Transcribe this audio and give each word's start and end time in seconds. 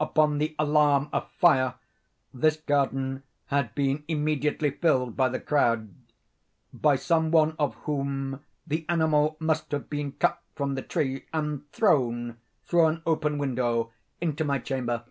Upon 0.00 0.38
the 0.38 0.56
alarm 0.58 1.08
of 1.12 1.30
fire, 1.30 1.74
this 2.34 2.56
garden 2.56 3.22
had 3.44 3.72
been 3.76 4.02
immediately 4.08 4.72
filled 4.72 5.16
by 5.16 5.28
the 5.28 5.38
crowd—by 5.38 6.96
some 6.96 7.30
one 7.30 7.54
of 7.56 7.76
whom 7.84 8.40
the 8.66 8.84
animal 8.88 9.36
must 9.38 9.70
have 9.70 9.88
been 9.88 10.10
cut 10.10 10.42
from 10.56 10.74
the 10.74 10.82
tree 10.82 11.26
and 11.32 11.70
thrown, 11.70 12.38
through 12.64 12.86
an 12.86 13.02
open 13.06 13.38
window, 13.38 13.92
into 14.20 14.42
my 14.42 14.58
chamber. 14.58 15.04